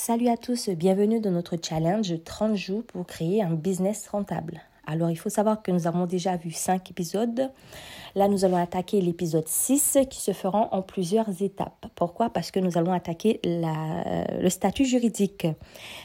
Salut 0.00 0.28
à 0.28 0.36
tous, 0.36 0.68
bienvenue 0.68 1.18
dans 1.18 1.32
notre 1.32 1.56
challenge 1.60 2.14
30 2.22 2.54
jours 2.54 2.84
pour 2.84 3.04
créer 3.04 3.42
un 3.42 3.54
business 3.54 4.06
rentable. 4.06 4.60
Alors, 4.86 5.10
il 5.10 5.16
faut 5.16 5.28
savoir 5.28 5.60
que 5.60 5.72
nous 5.72 5.88
avons 5.88 6.06
déjà 6.06 6.36
vu 6.36 6.52
5 6.52 6.88
épisodes. 6.92 7.50
Là, 8.14 8.28
nous 8.28 8.44
allons 8.44 8.58
attaquer 8.58 9.00
l'épisode 9.00 9.48
6 9.48 9.98
qui 10.08 10.20
se 10.20 10.32
fera 10.32 10.68
en 10.70 10.82
plusieurs 10.82 11.42
étapes. 11.42 11.86
Pourquoi? 11.96 12.30
Parce 12.30 12.52
que 12.52 12.60
nous 12.60 12.78
allons 12.78 12.92
attaquer 12.92 13.40
la, 13.42 14.24
le 14.40 14.48
statut 14.50 14.84
juridique. 14.84 15.48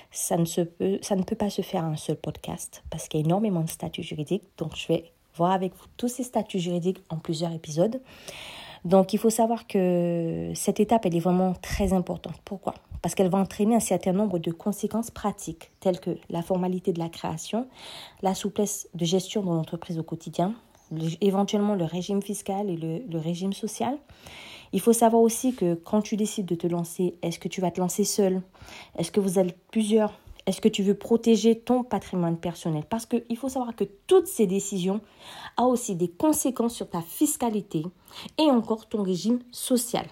Ça 0.09 0.37
ne, 0.37 0.63
peut, 0.63 0.97
ça 1.03 1.15
ne 1.15 1.21
peut 1.21 1.35
pas 1.35 1.51
se 1.51 1.61
faire 1.61 1.85
un 1.85 1.95
seul 1.95 2.15
podcast 2.15 2.83
parce 2.89 3.07
qu'il 3.07 3.19
y 3.19 3.23
a 3.23 3.27
énormément 3.27 3.61
de 3.61 3.69
statuts 3.69 4.01
juridiques. 4.01 4.45
Donc, 4.57 4.75
je 4.75 4.87
vais 4.87 5.11
voir 5.35 5.51
avec 5.51 5.71
vous 5.75 5.85
tous 5.97 6.07
ces 6.07 6.23
statuts 6.23 6.59
juridiques 6.59 7.03
en 7.09 7.19
plusieurs 7.19 7.53
épisodes. 7.53 8.01
Donc, 8.85 9.13
il 9.13 9.19
faut 9.19 9.29
savoir 9.29 9.67
que 9.67 10.51
cette 10.55 10.79
étape, 10.79 11.05
elle 11.05 11.15
est 11.15 11.19
vraiment 11.19 11.53
très 11.61 11.93
importante. 11.93 12.41
Pourquoi? 12.43 12.73
Parce 13.03 13.15
qu'elle 13.15 13.29
va 13.29 13.37
entraîner 13.37 13.75
un 13.75 13.81
certain 13.81 14.13
nombre 14.13 14.39
de 14.39 14.51
conséquences 14.51 15.11
pratiques, 15.11 15.71
telles 15.81 15.99
que 15.99 16.17
la 16.29 16.41
formalité 16.41 16.93
de 16.93 16.99
la 16.99 17.09
création, 17.09 17.67
la 18.21 18.33
souplesse 18.33 18.87
de 18.95 19.03
gestion 19.03 19.41
de 19.43 19.49
l'entreprise 19.49 19.99
au 19.99 20.03
quotidien, 20.03 20.55
éventuellement 21.19 21.75
le 21.75 21.83
régime 21.83 22.21
fiscal 22.21 22.69
et 22.69 22.77
le, 22.77 23.17
régime 23.19 23.51
social. 23.51 23.97
Il 24.71 24.79
faut 24.79 24.93
savoir 24.93 25.21
aussi 25.21 25.53
que 25.53 25.75
quand 25.75 26.01
tu 26.01 26.15
décides 26.15 26.45
de 26.45 26.55
te 26.55 26.65
lancer, 26.65 27.15
est-ce 27.21 27.39
que 27.39 27.49
tu 27.49 27.59
vas 27.59 27.71
te 27.71 27.81
lancer 27.81 28.05
seul? 28.05 28.41
Est-ce 28.97 29.11
que 29.11 29.19
vous 29.19 29.37
êtes 29.37 29.55
plusieurs? 29.69 30.13
Est-ce 30.45 30.61
que 30.61 30.69
tu 30.69 30.81
veux 30.81 30.95
protéger 30.95 31.59
ton 31.59 31.83
patrimoine 31.83 32.37
personnel? 32.37 32.83
Parce 32.89 33.05
qu'il 33.05 33.37
faut 33.37 33.49
savoir 33.49 33.75
que 33.75 33.83
toutes 34.07 34.27
ces 34.27 34.47
décisions 34.47 35.01
ont 35.57 35.65
aussi 35.65 35.95
des 35.95 36.09
conséquences 36.09 36.75
sur 36.75 36.89
ta 36.89 37.01
fiscalité 37.01 37.83
et 38.37 38.49
encore 38.49 38.87
ton 38.87 39.03
régime 39.03 39.39
social. 39.51 40.05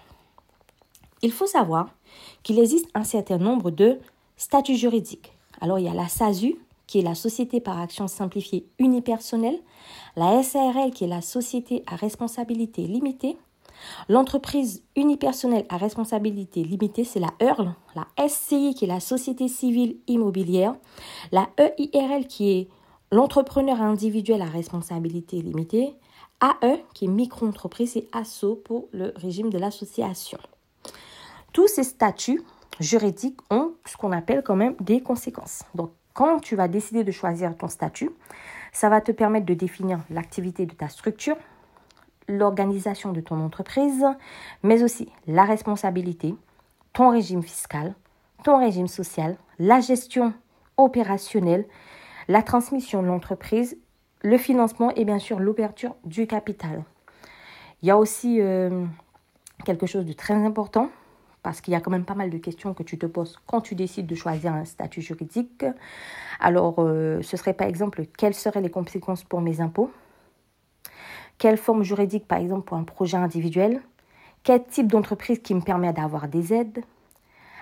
Il 1.21 1.31
faut 1.31 1.47
savoir 1.47 1.89
qu'il 2.43 2.59
existe 2.59 2.89
un 2.93 3.03
certain 3.03 3.37
nombre 3.37 3.71
de 3.71 3.99
statuts 4.37 4.75
juridiques. 4.75 5.33
Alors 5.59 5.79
il 5.79 5.85
y 5.85 5.89
a 5.89 5.93
la 5.93 6.07
SASU, 6.07 6.55
qui 6.87 6.99
est 6.99 7.03
la 7.03 7.15
Société 7.15 7.61
par 7.61 7.79
action 7.79 8.07
simplifiée 8.07 8.65
unipersonnelle, 8.79 9.59
la 10.15 10.43
SARL, 10.43 10.91
qui 10.91 11.05
est 11.05 11.07
la 11.07 11.21
Société 11.21 11.83
à 11.87 11.95
responsabilité 11.95 12.87
limitée, 12.87 13.37
L'entreprise 14.09 14.83
unipersonnelle 14.95 15.65
à 15.69 15.77
responsabilité 15.77 16.63
limitée, 16.63 17.03
c'est 17.03 17.19
la 17.19 17.33
EURL, 17.41 17.73
la 17.95 18.27
SCI 18.27 18.73
qui 18.75 18.85
est 18.85 18.87
la 18.87 18.99
Société 18.99 19.47
civile 19.47 19.97
immobilière, 20.07 20.75
la 21.31 21.49
EIRL 21.57 22.27
qui 22.27 22.51
est 22.51 22.67
l'entrepreneur 23.11 23.81
individuel 23.81 24.41
à 24.41 24.45
responsabilité 24.45 25.41
limitée, 25.41 25.95
AE 26.41 26.83
qui 26.93 27.05
est 27.05 27.09
micro-entreprise 27.09 27.97
et 27.97 28.07
ASSO 28.11 28.55
pour 28.55 28.87
le 28.91 29.13
régime 29.15 29.49
de 29.49 29.57
l'association. 29.57 30.39
Tous 31.53 31.67
ces 31.67 31.83
statuts 31.83 32.41
juridiques 32.79 33.39
ont 33.49 33.73
ce 33.85 33.97
qu'on 33.97 34.11
appelle 34.11 34.41
quand 34.43 34.55
même 34.55 34.75
des 34.79 35.01
conséquences. 35.01 35.63
Donc 35.75 35.91
quand 36.13 36.39
tu 36.39 36.55
vas 36.55 36.67
décider 36.67 37.03
de 37.03 37.11
choisir 37.11 37.55
ton 37.57 37.67
statut, 37.67 38.09
ça 38.71 38.89
va 38.89 39.01
te 39.01 39.11
permettre 39.11 39.45
de 39.45 39.53
définir 39.53 39.99
l'activité 40.09 40.65
de 40.65 40.73
ta 40.73 40.87
structure, 40.87 41.35
l'organisation 42.27 43.11
de 43.11 43.21
ton 43.21 43.43
entreprise, 43.43 44.05
mais 44.63 44.83
aussi 44.83 45.09
la 45.27 45.43
responsabilité, 45.43 46.35
ton 46.93 47.09
régime 47.09 47.43
fiscal, 47.43 47.95
ton 48.43 48.57
régime 48.57 48.87
social, 48.87 49.35
la 49.59 49.81
gestion 49.81 50.33
opérationnelle, 50.77 51.65
la 52.27 52.43
transmission 52.43 53.01
de 53.01 53.07
l'entreprise, 53.07 53.77
le 54.21 54.37
financement 54.37 54.91
et 54.91 55.03
bien 55.03 55.19
sûr 55.19 55.39
l'ouverture 55.39 55.95
du 56.05 56.27
capital. 56.27 56.83
Il 57.81 57.87
y 57.87 57.91
a 57.91 57.97
aussi 57.97 58.39
euh, 58.39 58.85
quelque 59.65 59.85
chose 59.85 60.05
de 60.05 60.13
très 60.13 60.33
important 60.33 60.89
parce 61.43 61.61
qu'il 61.61 61.73
y 61.73 61.75
a 61.75 61.81
quand 61.81 61.91
même 61.91 62.05
pas 62.05 62.15
mal 62.15 62.29
de 62.29 62.37
questions 62.37 62.73
que 62.73 62.83
tu 62.83 62.97
te 62.97 63.05
poses 63.05 63.39
quand 63.47 63.61
tu 63.61 63.75
décides 63.75 64.07
de 64.07 64.15
choisir 64.15 64.53
un 64.53 64.65
statut 64.65 65.01
juridique. 65.01 65.65
Alors, 66.39 66.75
euh, 66.79 67.21
ce 67.21 67.37
serait 67.37 67.53
par 67.53 67.67
exemple, 67.67 68.05
quelles 68.17 68.33
seraient 68.33 68.61
les 68.61 68.69
conséquences 68.69 69.23
pour 69.23 69.41
mes 69.41 69.61
impôts? 69.61 69.91
Quelle 71.37 71.57
forme 71.57 71.83
juridique, 71.83 72.27
par 72.27 72.37
exemple, 72.37 72.65
pour 72.67 72.77
un 72.77 72.83
projet 72.83 73.17
individuel? 73.17 73.81
Quel 74.43 74.63
type 74.63 74.87
d'entreprise 74.87 75.39
qui 75.39 75.55
me 75.55 75.61
permet 75.61 75.91
d'avoir 75.93 76.27
des 76.27 76.53
aides? 76.53 76.83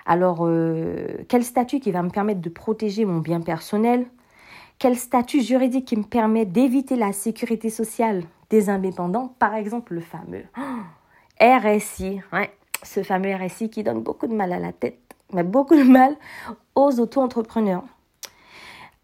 Alors, 0.06 0.40
euh, 0.42 1.08
quel 1.28 1.44
statut 1.44 1.80
qui 1.80 1.92
va 1.92 2.02
me 2.02 2.10
permettre 2.10 2.42
de 2.42 2.50
protéger 2.50 3.06
mon 3.06 3.20
bien 3.20 3.42
personnel? 3.42 4.06
Quel 4.80 4.98
statut 4.98 5.42
juridique 5.42 5.86
qui 5.86 5.98
me 5.98 6.04
permet 6.04 6.46
d'éviter 6.46 6.96
la 6.96 7.12
sécurité 7.12 7.70
sociale 7.70 8.24
des 8.50 8.70
indépendants? 8.70 9.34
Par 9.40 9.56
exemple, 9.56 9.94
le 9.94 10.02
fameux 10.02 10.44
RSI, 11.42 12.22
ce 12.84 13.04
fameux 13.04 13.36
RSI 13.36 13.70
qui 13.70 13.84
donne 13.84 14.02
beaucoup 14.02 14.28
de 14.28 14.34
mal 14.34 14.54
à 14.54 14.60
la 14.60 14.72
tête, 14.72 15.00
mais 15.34 15.44
beaucoup 15.44 15.76
de 15.76 15.84
mal 15.84 16.16
aux 16.76 17.00
auto-entrepreneurs. 17.00 17.84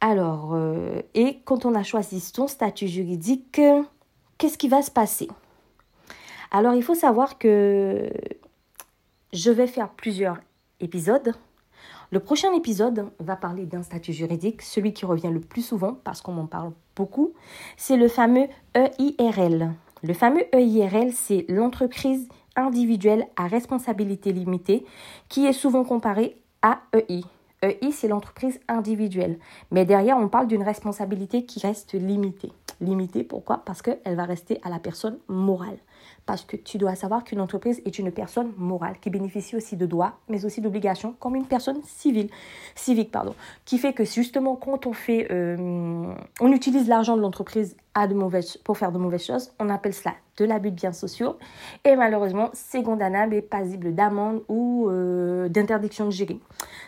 Alors, 0.01 0.53
euh, 0.53 1.01
et 1.13 1.39
quand 1.45 1.65
on 1.65 1.73
a 1.73 1.83
choisi 1.83 2.19
son 2.19 2.47
statut 2.47 2.87
juridique, 2.87 3.59
qu'est-ce 4.37 4.57
qui 4.57 4.67
va 4.67 4.81
se 4.81 4.91
passer? 4.91 5.27
Alors, 6.51 6.73
il 6.73 6.83
faut 6.83 6.95
savoir 6.95 7.37
que 7.37 8.09
je 9.33 9.51
vais 9.51 9.67
faire 9.67 9.89
plusieurs 9.89 10.37
épisodes. 10.79 11.33
Le 12.11 12.19
prochain 12.19 12.53
épisode 12.53 13.09
va 13.19 13.35
parler 13.35 13.65
d'un 13.65 13.83
statut 13.83 14.13
juridique, 14.13 14.61
celui 14.61 14.93
qui 14.93 15.05
revient 15.05 15.31
le 15.31 15.39
plus 15.39 15.63
souvent 15.63 15.97
parce 16.03 16.21
qu'on 16.21 16.37
en 16.37 16.45
parle 16.45 16.71
beaucoup, 16.95 17.33
c'est 17.77 17.97
le 17.97 18.07
fameux 18.07 18.47
EIRL. 18.75 19.73
Le 20.03 20.13
fameux 20.13 20.43
EIRL, 20.55 21.11
c'est 21.13 21.45
l'entreprise 21.49 22.29
individuelle 22.55 23.27
à 23.35 23.47
responsabilité 23.47 24.31
limitée 24.31 24.85
qui 25.29 25.45
est 25.45 25.53
souvent 25.53 25.83
comparée 25.83 26.37
à 26.61 26.81
EI. 26.93 27.21
EI, 27.61 27.91
c'est 27.91 28.07
l'entreprise 28.07 28.59
individuelle. 28.67 29.39
Mais 29.71 29.85
derrière, 29.85 30.17
on 30.17 30.27
parle 30.27 30.47
d'une 30.47 30.63
responsabilité 30.63 31.45
qui 31.45 31.59
reste 31.59 31.93
limitée. 31.93 32.51
Limitée, 32.81 33.23
pourquoi? 33.23 33.61
Parce 33.65 33.81
qu'elle 33.81 34.15
va 34.15 34.25
rester 34.25 34.59
à 34.63 34.69
la 34.69 34.79
personne 34.79 35.17
morale. 35.27 35.77
Parce 36.25 36.43
que 36.43 36.57
tu 36.57 36.77
dois 36.77 36.95
savoir 36.95 37.23
qu'une 37.23 37.39
entreprise 37.39 37.81
est 37.85 37.99
une 37.99 38.11
personne 38.11 38.51
morale 38.57 38.95
qui 38.99 39.09
bénéficie 39.09 39.55
aussi 39.55 39.77
de 39.77 39.85
droits, 39.85 40.17
mais 40.27 40.43
aussi 40.45 40.59
d'obligations, 40.59 41.15
comme 41.19 41.35
une 41.35 41.45
personne 41.45 41.81
civile, 41.83 42.29
civique, 42.73 43.11
pardon. 43.11 43.35
Qui 43.63 43.77
fait 43.77 43.93
que 43.93 44.03
justement, 44.03 44.55
quand 44.55 44.87
on 44.87 44.93
fait, 44.93 45.27
euh, 45.31 46.13
on 46.41 46.51
utilise 46.51 46.87
l'argent 46.87 47.15
de 47.15 47.21
l'entreprise 47.21 47.77
à 47.93 48.07
de 48.07 48.13
mauvaises, 48.13 48.57
pour 48.57 48.77
faire 48.77 48.91
de 48.91 48.97
mauvaises 48.97 49.25
choses, 49.25 49.51
on 49.59 49.69
appelle 49.69 49.93
cela 49.93 50.15
de 50.37 50.45
l'abus 50.45 50.71
de 50.71 50.75
biens 50.75 50.91
sociaux. 50.91 51.37
Et 51.85 51.95
malheureusement, 51.95 52.49
c'est 52.53 52.83
condamnable 52.83 53.35
et 53.35 53.41
passible 53.41 53.93
d'amende 53.93 54.41
ou 54.49 54.87
euh, 54.89 55.47
d'interdiction 55.47 56.05
de 56.05 56.11
gérer. 56.11 56.39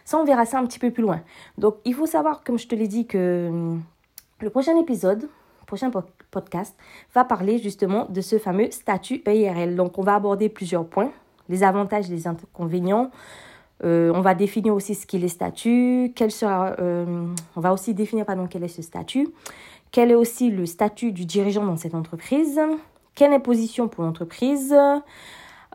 Ça, 0.03 0.18
on 0.18 0.26
verra 0.26 0.46
ça 0.46 0.59
un 0.59 0.66
petit 0.66 0.80
peu 0.80 0.92
plus 0.92 1.03
loin. 1.03 1.22
Donc, 1.58 1.76
il 1.86 1.94
faut 1.94 2.08
savoir, 2.08 2.44
comme 2.44 2.58
je 2.58 2.68
te 2.68 2.76
l'ai 2.76 2.88
dit, 2.88 3.06
que 3.06 3.47
hum, 3.50 3.84
le 4.42 4.50
prochain 4.50 4.78
épisode, 4.80 5.30
prochain 5.67 5.91
podcast 6.31 6.75
va 7.13 7.23
parler 7.23 7.59
justement 7.59 8.07
de 8.09 8.22
ce 8.22 8.39
fameux 8.39 8.72
statut 8.72 9.22
EIRL. 9.28 9.75
Donc, 9.75 10.00
on 10.00 10.01
va 10.01 10.16
aborder 10.16 10.50
plusieurs 10.50 10.88
points, 10.88 11.11
les 11.50 11.61
avantages, 11.61 12.09
les 12.09 12.25
inconvénients. 12.25 13.11
Euh, 13.83 14.11
on 14.16 14.22
va 14.22 14.33
définir 14.33 14.73
aussi 14.73 14.95
ce 14.95 15.05
qu'est 15.05 15.19
les 15.19 15.28
statuts, 15.28 16.11
quel 16.16 16.31
sera, 16.31 16.75
euh, 16.79 17.28
on 17.55 17.61
va 17.61 17.73
aussi 17.73 17.94
définir 17.94 18.25
pardon, 18.25 18.47
quel 18.50 18.63
est 18.63 18.69
ce 18.69 18.81
statut, 18.81 19.29
quel 19.91 20.09
est 20.09 20.16
aussi 20.16 20.50
le 20.50 20.66
statut 20.66 21.11
du 21.11 21.25
dirigeant 21.25 21.63
dans 21.63 21.78
cette 21.78 21.94
entreprise, 21.94 22.59
quelle 23.13 23.29
est 23.29 23.35
la 23.35 23.39
position 23.39 23.88
pour 23.88 24.03
l'entreprise, 24.03 24.75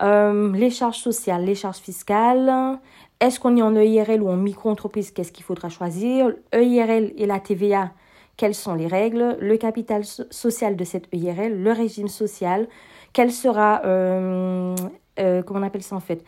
euh, 0.02 0.52
les 0.52 0.70
charges 0.70 0.98
sociales, 0.98 1.44
les 1.44 1.54
charges 1.54 1.78
fiscales, 1.78 2.80
est-ce 3.20 3.38
qu'on 3.38 3.56
est 3.56 3.62
en 3.62 3.76
EIRL 3.76 4.20
ou 4.20 4.28
en 4.28 4.36
micro-entreprise, 4.36 5.12
qu'est-ce 5.12 5.30
qu'il 5.30 5.44
faudra 5.44 5.68
choisir, 5.68 6.34
EIRL 6.50 7.12
et 7.16 7.26
la 7.26 7.38
TVA, 7.38 7.92
quelles 8.36 8.54
sont 8.54 8.74
les 8.74 8.86
règles, 8.86 9.36
le 9.40 9.56
capital 9.56 10.04
social 10.04 10.76
de 10.76 10.84
cette 10.84 11.06
EIRL, 11.12 11.62
le 11.62 11.72
régime 11.72 12.08
social, 12.08 12.68
quel 13.12 13.30
sera, 13.30 13.82
euh, 13.84 14.74
euh, 15.18 15.42
comment 15.42 15.60
on 15.60 15.62
appelle 15.62 15.82
ça 15.82 15.96
en 15.96 16.00
fait, 16.00 16.24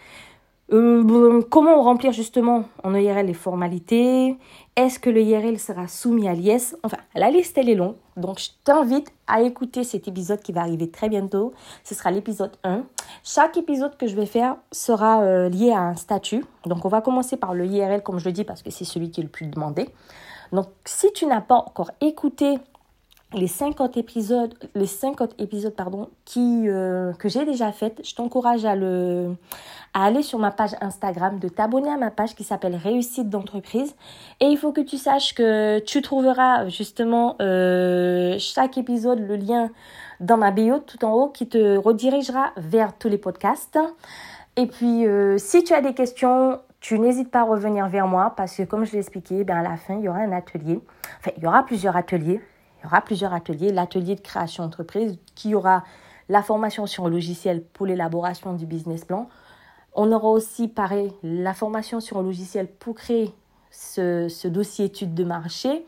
euh, 0.72 1.42
comment 1.50 1.82
remplir 1.82 2.12
justement 2.12 2.64
en 2.82 2.94
EIRL 2.94 3.26
les 3.26 3.34
formalités? 3.34 4.36
Est-ce 4.76 4.98
que 4.98 5.10
l'EIRL 5.10 5.58
sera 5.58 5.88
soumis 5.88 6.28
à 6.28 6.32
l'IS 6.32 6.76
Enfin, 6.82 6.96
la 7.14 7.30
liste 7.30 7.58
elle 7.58 7.68
est 7.68 7.74
longue, 7.74 7.96
donc 8.16 8.38
je 8.38 8.48
t'invite 8.64 9.12
à 9.26 9.42
écouter 9.42 9.84
cet 9.84 10.08
épisode 10.08 10.40
qui 10.40 10.52
va 10.52 10.62
arriver 10.62 10.90
très 10.90 11.08
bientôt. 11.08 11.52
Ce 11.84 11.94
sera 11.94 12.10
l'épisode 12.10 12.52
1. 12.64 12.82
Chaque 13.22 13.56
épisode 13.56 13.96
que 13.96 14.06
je 14.06 14.16
vais 14.16 14.26
faire 14.26 14.56
sera 14.72 15.48
lié 15.48 15.70
à 15.70 15.80
un 15.80 15.94
statut. 15.94 16.44
Donc 16.66 16.84
on 16.84 16.88
va 16.88 17.00
commencer 17.00 17.36
par 17.36 17.54
le 17.54 17.66
IRL 17.66 18.02
comme 18.02 18.18
je 18.18 18.24
le 18.24 18.32
dis 18.32 18.44
parce 18.44 18.62
que 18.62 18.70
c'est 18.70 18.84
celui 18.84 19.10
qui 19.10 19.20
est 19.20 19.24
le 19.24 19.30
plus 19.30 19.46
demandé. 19.46 19.88
Donc, 20.54 20.68
si 20.84 21.12
tu 21.12 21.26
n'as 21.26 21.40
pas 21.40 21.56
encore 21.56 21.90
écouté 22.00 22.58
les 23.34 23.46
50 23.46 23.96
épisodes, 23.96 24.54
les 24.74 24.86
50 24.86 25.34
épisodes 25.38 25.74
pardon, 25.74 26.08
euh, 26.36 27.12
que 27.14 27.28
j'ai 27.28 27.44
déjà 27.44 27.72
fait, 27.72 28.00
je 28.04 28.14
t'encourage 28.14 28.64
à, 28.64 28.76
le, 28.76 29.34
à 29.92 30.04
aller 30.04 30.22
sur 30.22 30.38
ma 30.38 30.50
page 30.50 30.70
Instagram, 30.80 31.38
de 31.38 31.48
t'abonner 31.48 31.90
à 31.90 31.96
ma 31.96 32.10
page 32.10 32.34
qui 32.34 32.44
s'appelle 32.44 32.76
Réussite 32.76 33.28
d'entreprise. 33.28 33.94
Et 34.40 34.46
il 34.46 34.56
faut 34.56 34.72
que 34.72 34.80
tu 34.80 34.96
saches 34.96 35.34
que 35.34 35.80
tu 35.80 36.02
trouveras 36.02 36.68
justement 36.68 37.36
euh, 37.40 38.36
chaque 38.38 38.78
épisode, 38.78 39.20
le 39.20 39.36
lien 39.36 39.70
dans 40.20 40.36
ma 40.36 40.52
bio 40.52 40.78
tout 40.78 41.04
en 41.04 41.12
haut 41.12 41.28
qui 41.28 41.48
te 41.48 41.76
redirigera 41.76 42.52
vers 42.56 42.96
tous 42.96 43.08
les 43.08 43.18
podcasts. 43.18 43.78
Et 44.56 44.66
puis, 44.66 45.06
euh, 45.06 45.36
si 45.38 45.64
tu 45.64 45.74
as 45.74 45.80
des 45.80 45.94
questions, 45.94 46.60
tu 46.80 46.98
n'hésites 46.98 47.30
pas 47.30 47.40
à 47.40 47.44
revenir 47.44 47.88
vers 47.88 48.06
moi 48.06 48.34
parce 48.36 48.56
que 48.56 48.62
comme 48.62 48.84
je 48.84 48.92
l'ai 48.92 48.98
expliqué, 48.98 49.42
bien 49.42 49.58
à 49.58 49.62
la 49.62 49.76
fin, 49.76 49.94
il 49.94 50.04
y 50.04 50.08
aura 50.08 50.20
un 50.20 50.32
atelier. 50.32 50.80
Enfin, 51.18 51.32
il 51.36 51.42
y 51.42 51.46
aura 51.46 51.64
plusieurs 51.64 51.96
ateliers. 51.96 52.40
Il 52.84 52.86
y 52.86 52.90
aura 52.90 53.00
plusieurs 53.00 53.32
ateliers. 53.32 53.72
L'atelier 53.72 54.14
de 54.14 54.20
création 54.20 54.62
d'entreprise 54.62 55.18
qui 55.34 55.54
aura 55.54 55.84
la 56.28 56.42
formation 56.42 56.86
sur 56.86 57.06
le 57.06 57.12
logiciel 57.12 57.62
pour 57.62 57.86
l'élaboration 57.86 58.52
du 58.52 58.66
business 58.66 59.04
plan. 59.04 59.28
On 59.94 60.12
aura 60.12 60.28
aussi, 60.28 60.68
pareil, 60.68 61.12
la 61.22 61.54
formation 61.54 62.00
sur 62.00 62.20
le 62.20 62.26
logiciel 62.26 62.66
pour 62.66 62.94
créer 62.94 63.32
ce, 63.70 64.28
ce 64.28 64.48
dossier 64.48 64.86
étude 64.86 65.14
de 65.14 65.24
marché 65.24 65.84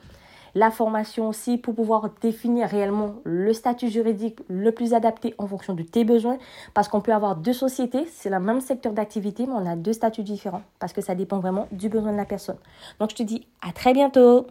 la 0.57 0.71
formation 0.71 1.29
aussi 1.29 1.59
pour 1.59 1.75
pouvoir 1.75 2.09
définir 2.23 2.67
réellement 2.69 3.17
le 3.25 3.53
statut 3.53 3.91
juridique 3.91 4.41
le 4.49 4.73
plus 4.73 4.95
adapté 4.95 5.35
en 5.37 5.47
fonction 5.47 5.75
de 5.75 5.83
tes 5.83 6.03
besoins. 6.03 6.39
Parce 6.73 6.89
qu'on 6.89 7.03
peut 7.03 7.13
avoir 7.13 7.37
deux 7.37 7.53
sociétés, 7.53 8.07
c'est 8.11 8.31
le 8.31 8.41
même 8.41 8.63
secteur 8.63 8.95
d'activité, 8.95 9.45
mais 9.47 9.53
on 9.53 9.67
a 9.67 9.77
deux 9.77 9.93
statuts 9.93 10.23
différents 10.23 10.63
parce 10.79 10.95
que 10.95 11.03
ça 11.03 11.15
dépend 11.15 11.41
vraiment 11.41 11.69
du 11.73 11.91
besoin 11.91 12.11
de 12.11 12.17
la 12.17 12.25
personne. 12.25 12.57
Donc 12.99 13.11
je 13.11 13.17
te 13.17 13.23
dis 13.23 13.47
à 13.61 13.73
très 13.73 13.93
bientôt. 13.93 14.47